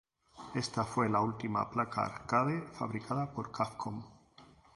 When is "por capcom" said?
3.31-4.03